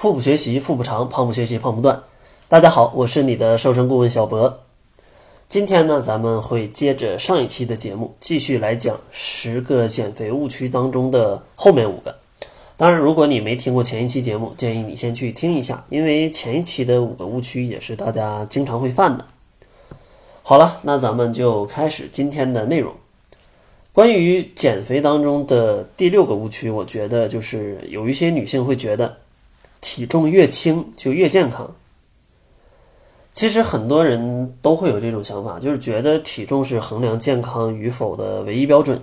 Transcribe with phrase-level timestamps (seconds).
[0.00, 2.02] 腹部学习腹部长，胖不学习胖不断。
[2.48, 4.60] 大家好，我是你的瘦身顾问小博。
[5.46, 12.16] 今天呢，咱们会接着上一期的节目，继续来讲十个减肥误区当中的后面五个。
[12.78, 19.26] 当然，如果你没听过前一期节目，建议你先去听一下，因为前一期的五个误区也是大家经常会犯的。
[20.42, 22.94] 好了，那咱们就开始今天的内容。
[23.92, 29.18] 关于减肥当中的第六个误区，我觉得就是有一些女性会觉得。
[29.80, 31.74] 体重越轻就越健康。
[33.32, 39.02] 其实很多人都会有这种想法，就是觉得体重是衡量健康与否的唯一标准。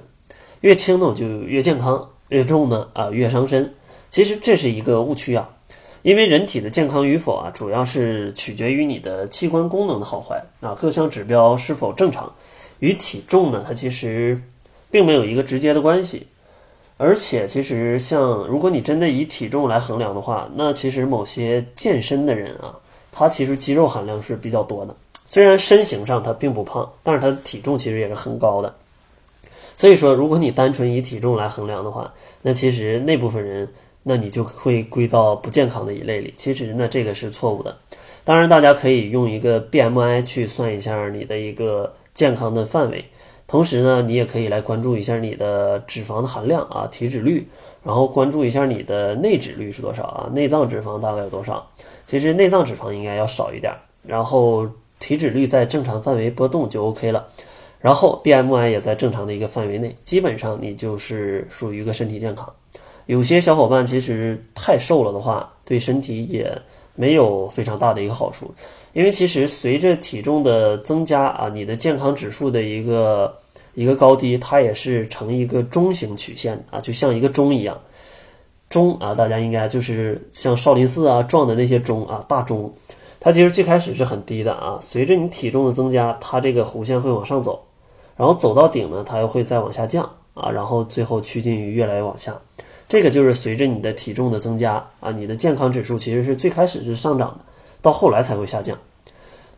[0.61, 3.73] 越轻呢我就越健康，越重呢啊越伤身。
[4.09, 5.49] 其实这是一个误区啊，
[6.01, 12.33] 因为人体的健康与否啊，主要是取决于你的器官功能的好坏啊，各项指标是否正常，
[12.79, 14.41] 与体重呢它其实
[14.91, 16.27] 并没有一个直接的关系。
[16.97, 22.73] 而且，其实像如果你真的以体重来衡量的话，那其实某些健身的人啊，
[23.11, 24.95] 他其实肌肉含量是比较多的。
[25.25, 28.73] 虽然身形上他并不胖，但是他的体重其实也是很高的。
[29.75, 36.33] 所以说，如果你单纯以体重来衡量的话，那其实那部分人，那你就会归到不健康的一类里。
[36.35, 37.77] 其实呢，这个是错误的。
[38.23, 43.05] 当然，大家可以用一个 BMI 去算一下你的一个健康的范围。
[43.47, 47.47] 同时呢，你也可以来关注一下你的脂肪的含量啊，体脂率，
[47.81, 51.65] 然后关注一下你的内脂率是多少啊，内脏脂肪大概有多少？
[52.05, 53.73] 其实内脏脂肪应该要少一点，
[54.05, 54.67] 然后
[54.99, 57.25] 体脂率在正常范围波动就 OK 了，
[57.79, 62.51] 然后 BMI 也在正常的一个范围内，基本上你就是属于一个身体健康。
[63.05, 66.61] 有些小伙伴其实太瘦了的话，对身体也
[66.97, 68.53] 没有非常大的一个好处。
[68.91, 73.33] 因为其实随着体重的增加啊，你的健康指数的一个
[73.73, 77.79] 一个高低，它也是呈一个中型曲线啊，就像一个钟一样。
[78.69, 82.73] 钟啊，大家应该就是像少林寺啊撞的那些钟啊，大钟，
[83.19, 87.63] 它其实最开始是很低的啊，随着你体重的增加，它这个弧线会往上走，
[88.17, 92.35] 然后走到顶呢，它又会再往下降啊，然后最后趋近于越来越往下。
[92.89, 97.45] 这个就是随着你的体重的增加啊，你的健康指数其实是最开始是上涨的。
[97.79, 98.75] 到后来才会下降，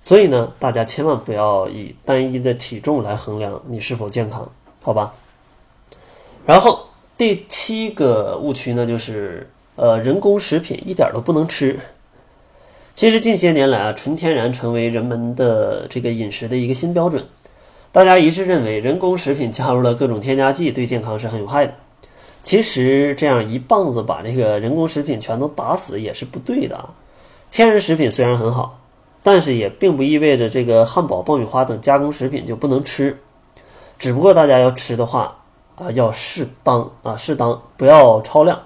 [0.02, 4.52] 所以呢，大家千万不要以单一的体重来衡量你是否健康，
[4.82, 5.14] 好吧？
[6.46, 6.88] 然后
[7.18, 11.80] 第七个误区呢，就是呃，人工食品一点都不能吃。
[12.94, 17.26] 其实近些年来啊，纯天然成为人们的这个饮食的一个新标准，
[17.94, 21.74] 大家一致认为人工食品加入了各种添加剂，对健康是很有害的。
[22.44, 26.94] 其实这样一棒子把这个人工食品全都打死也是不对的啊。
[27.52, 28.80] 天然食品虽然很好，
[29.24, 33.20] 但是也并不意味着这个汉堡、爆米花等加工食品就不能吃。
[33.98, 35.38] 只不过大家要吃的话
[35.76, 38.62] 啊，要适当啊，适当不要超量，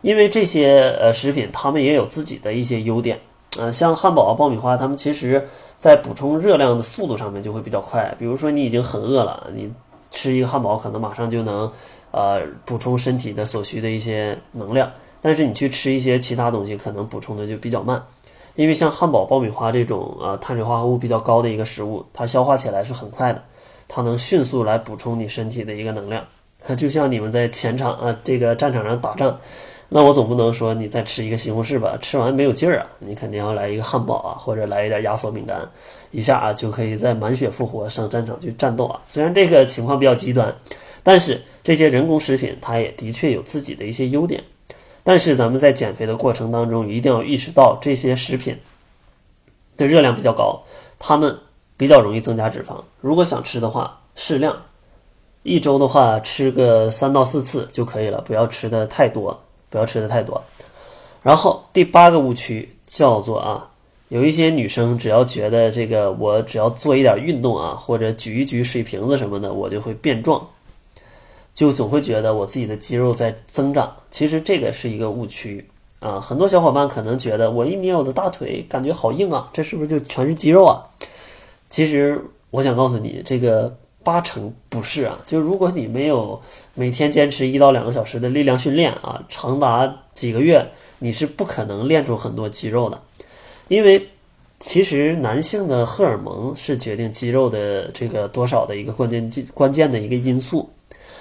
[0.00, 3.20] 因为这些呃食品它们也有自己的一些优点
[3.58, 3.70] 啊。
[3.70, 5.46] 像汉堡啊、爆米花，它们其实
[5.78, 8.14] 在补充热量的速度上面就会比较快。
[8.18, 9.72] 比如说你已经很饿了，你
[10.12, 11.72] 吃一个汉堡可能马上就能
[12.12, 14.88] 呃补充身体的所需的一些能量，
[15.20, 18.00] 但是你去吃一些其他东西，可能补充的就比较慢。
[18.54, 23.42] 因为像汉堡、爆米花这种啊碳水化合物比较高的一个食物，它消化起来是很快的，
[23.88, 26.22] 它能迅速来补充你身体的一个能量。
[26.76, 29.36] 就像你们在前场啊这个战场上打仗，
[29.94, 35.70] 那我总不能说你再吃一个西红柿吧，吃完没有劲儿啊，你肯定要来一个汉堡啊，或者来一点压缩饼干，
[36.10, 38.98] 一下啊就可以再满血复活上战场去战斗啊。
[39.04, 40.54] 虽然这个情况比较极端，
[41.02, 44.42] 但是这些人工食品它也的确有自己的一些优点。
[45.04, 48.56] 但是咱们在减肥的过程当中，一定要意识到这些食品
[49.76, 50.62] 的热量比较高，
[50.98, 51.36] 它们
[51.76, 52.82] 比较容易增加脂肪。
[53.00, 54.62] 如果想吃的话，适量，
[55.42, 59.42] 一周的话吃个三到四次就可以了，不要吃的太多，
[59.72, 60.40] 不要吃的太多。
[61.24, 63.70] 然后第八个误区叫做啊，
[64.08, 70.46] 有一些女生只要觉得这个我只要做一点运动啊，或者举一举水瓶子什么的，我就会变壮。
[71.54, 75.68] 就总会觉得我自己的肌肉在增长，其实这个是一个误区
[76.00, 76.18] 啊！
[76.18, 80.80] 很多小伙伴可能觉得我一捏我的大腿，感觉好硬啊，这是不是就全是肌肉啊？
[81.68, 85.18] 其实我想告诉你，这个八成不是啊！
[85.26, 86.40] 就如果你没有
[86.74, 90.66] 每天坚持一到两个小时的力量训练啊，长达几个月，
[90.98, 93.00] 你是不可能练出很多肌肉的，
[93.68, 94.08] 因为
[94.60, 100.70] 其实男性的荷尔蒙是决定肌肉的这个多少的一个关键关键的一个因素。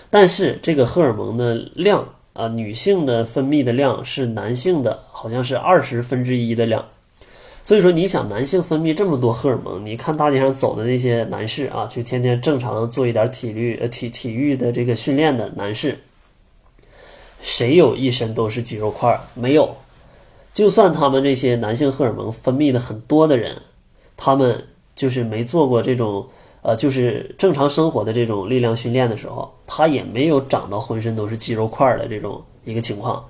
[0.10, 6.86] 但是这个荷尔蒙的量啊，女性的分泌的量是男性的好像是二十分之一的量，
[7.63, 16.00] 所以说你想男性分泌这么多荷尔蒙，你看大街上走的那些男士啊，就天天正常做一点体育呃体体育的这个训练的男士，
[17.40, 19.19] 谁有一身都是肌肉块？
[19.36, 19.78] 没有，
[20.52, 23.62] 就算他们这些男性荷尔蒙分泌的很多的人，
[24.18, 24.66] 他们
[24.96, 26.28] 就是没做过这种
[26.63, 33.24] 呃，就是正常生活的这种力量训练的时候，他也没有长到浑身都是肌肉块的这种一个情况。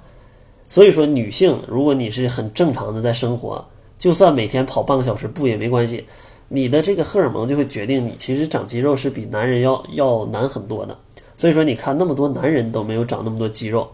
[0.68, 3.66] 所以说，女性如果你是很正常的在生活，
[4.01, 6.07] 就算每天跑半个小时步也没关系，
[6.48, 10.98] 你的这个荷尔蒙就会决定你其实长肌肉是比男人要要难很多的。
[11.38, 13.88] 所以说，你看那么多男人都没有长那么多肌肉，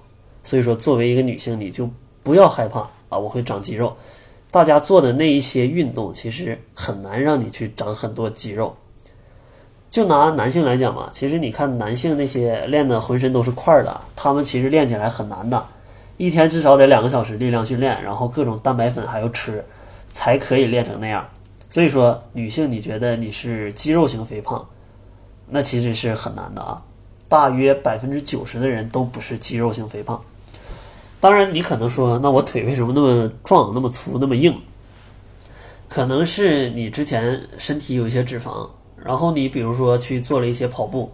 [0.46, 1.90] 所以说作为一个女性，你就
[2.24, 3.98] 不要害怕啊，我会长肌肉。
[4.50, 8.78] 大家做的那一些运动，其实很难让你去长很多肌肉。
[9.90, 15.62] 就拿男性来讲嘛，其实你看男性那些练的浑身都是块儿的，他们其实练起来很难的，
[16.16, 19.64] 一天至少得两个小时力量训练，然后各种蛋白粉还要吃，
[20.18, 21.24] 才可以练成那样。
[21.70, 24.68] 所以说，女性你觉得你是肌肉型肥胖，
[25.48, 26.82] 那其实是很难的啊。
[27.30, 30.20] 大约百分之九十的人都不是肌肉型肥胖。
[31.20, 34.60] 当然，你可能说，那我腿为什么那么壮、那么粗、那么硬？
[35.88, 38.68] 可能是你之前身体有一些脂肪，
[39.04, 41.12] 然后你比如说去做了一些跑步，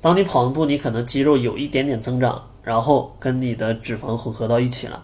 [0.00, 5.02] 当你跑完步，你可能肌肉有一点点增长，然后跟你的脂肪混合到一起了。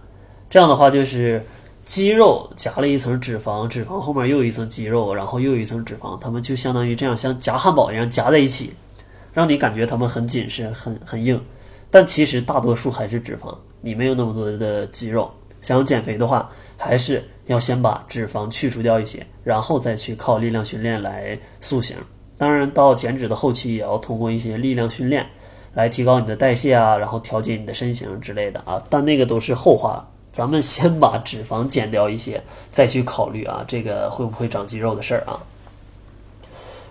[0.48, 1.44] 这样的话，就是
[1.88, 8.75] 肌肉夹了一层脂肪，脂肪后面又有一层肌肉，然后又有一层脂肪，它们就相当于这样像夹汉堡一样夹在一起。
[9.32, 11.43] 让你感觉它们很紧实、很很硬，
[11.90, 13.56] 但其实大多数还是脂肪。
[13.81, 15.31] 你没有那么多的肌肉，
[15.62, 21.96] 想要减肥的话，还是要先把脂肪去除掉一些，然后再去靠力量训练来塑形。
[22.37, 25.25] 当然，到减脂的后期，也要通过一些力量训练
[25.73, 28.82] 来提高你的代谢啊，然后调节你的身形之类的啊。
[28.90, 35.40] 但那个都是后话，咱们先把脂肪减掉一些，再去考虑啊，这个会不会长肌肉的事儿啊。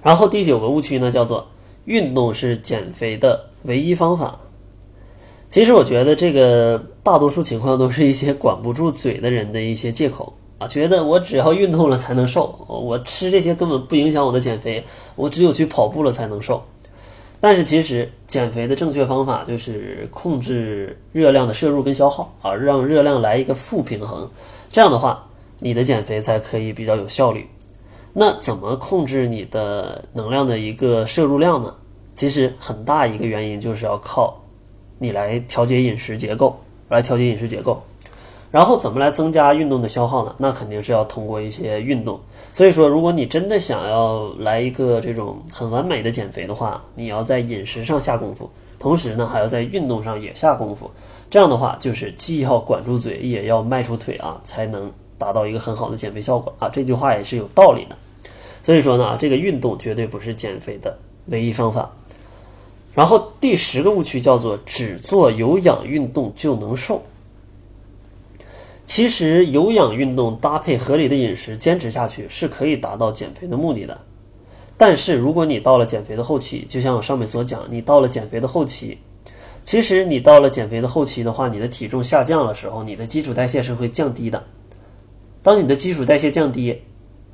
[0.03, 1.47] 然后第九个误区呢，叫做。
[1.87, 4.37] 运动是减肥的唯一方法。
[5.47, 14.83] 其实我觉得这个大多数情况都是一些管不住嘴的人的一些借口啊，觉得我只要运动了才能瘦，我吃这些根本不影响我的减肥，
[15.15, 16.61] 我只有去跑步了才能瘦。
[17.39, 24.29] 但是其实减肥的正确方法就是控制热量的摄入跟消耗啊，让热量来一个负平衡，
[24.71, 25.27] 这样的话
[25.59, 27.47] 你的减肥才可以比较有效率。
[28.13, 31.75] 那怎么控制你的能量的一个摄入量呢？
[32.15, 34.41] 其实很大一个原因就是要靠
[34.97, 37.83] 你来调节饮食结构，来调节饮食结构。
[38.49, 40.33] 然后怎么来增加运动的消耗呢？
[40.37, 42.19] 那肯定是要通过一些运动。
[42.53, 48.49] 所以说，如果你真的想要来一个这种很完美的减肥的话，你要在饮食上下功夫，
[48.79, 50.89] 同时呢还要在运动上也下功夫。
[51.29, 56.69] 这样的话，就是既要管住嘴，也要迈出腿啊，才能达到一个很好的减肥效果啊。
[56.69, 57.97] 这句话也是有道理的。
[58.63, 61.91] 所以说呢，这个运动绝对不是减肥的唯一方法。
[62.95, 67.03] 然后第十个误区叫做只做有氧运动就能瘦。
[68.87, 73.99] 其实有氧运动搭配合理的饮食，坚持下去是可以达到减肥的目的的。
[74.77, 78.97] 但是如果你到了减肥的后期，就像我上面所讲，你到了减肥的后期，
[79.65, 84.41] 其实你到了减肥的后期的话，你的体重下降的时候，你的基础代谢是会降低的。
[85.43, 86.81] 当你的基础代谢降低，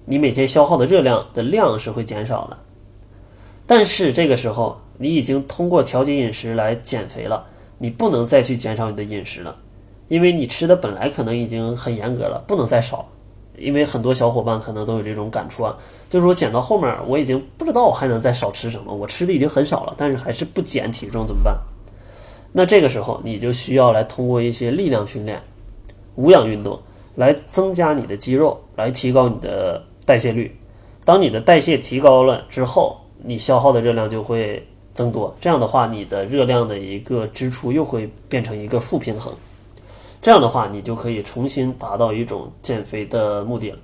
[0.06, 2.58] 你每天消耗的热量的量是会减少的，
[3.68, 7.46] 但是这个时候你已经通过调节饮食来减肥了，
[7.78, 9.56] 你不能再去减少你的饮食了，
[10.08, 13.08] 因为你吃的本来可能已经很严格了，不能再少。
[13.58, 15.78] 因为很多小伙伴可能都有这种感触啊，
[16.10, 21.56] 就是说减到后面我已经不知道我还能再少吃什么，我吃的已经很少了，但是还是不减体重怎么办？
[22.52, 25.42] 那这个时候你就需要来通过一些力量训练、
[26.16, 26.80] 无氧运动
[27.16, 29.84] 来增加你的肌肉，来提高你的。
[30.06, 30.54] 代谢率，
[31.06, 34.62] 当你的代谢提高了之后，你消耗的热量就会
[34.94, 35.34] 增多。
[35.40, 39.34] 这样的话，你的热量的一个支出又会变成一个负平衡。
[40.24, 43.78] 这样的话，你就可以重新达到一种减肥的目的了。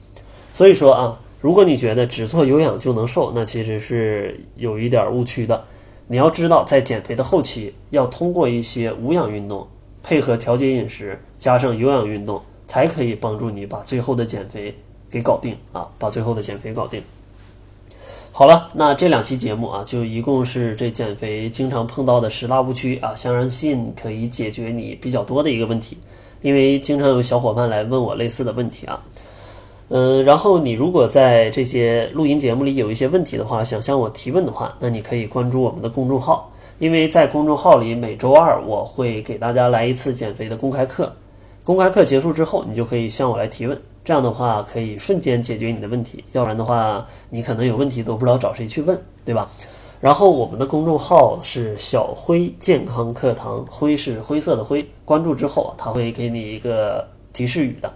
[0.54, 5.66] 所以说啊，如果你觉得只做有氧就能瘦，那其实是有一点误区的。
[6.08, 9.68] 你要知道，在减肥的后期，要通过一些无氧运动，
[10.02, 14.74] 配合调节饮食，加上有氧运动，才可以帮助你把最后的减肥。
[15.12, 17.02] 给搞定啊，把最后的减肥搞定。
[18.32, 25.98] 好了，那这两期节目啊，就一共是这减肥经常碰到的十大误区啊，相信可以解决你比较多的一个问题。
[26.42, 29.02] 因为经常有小伙伴来问我类似的问题啊，
[29.90, 41.12] 嗯，然后你如果在这些录音节目里有一些问题的话，想向我提问的话，那你可以关注我们的公众号，因为在公众号里每周二我会给大家来一次减肥的公开课。
[41.66, 46.24] 公开课结束之后，你就可以向我来提问，这样的话可以瞬间解决你的问题。
[46.32, 49.48] 要不然的话，你可能有问题都不知道找谁去问，对吧？
[50.02, 54.88] 然后我们的公众号是小辉健康课堂，辉是灰色的灰。
[55.04, 57.94] 关注之后啊，他会给你一个提示语的。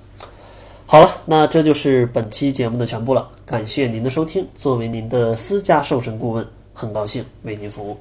[0.86, 4.45] 好了，那这就是本期节目的全部了，感谢您的收听。
[4.53, 7.91] 作为您的私家瘦身顾问，很高兴为您服务。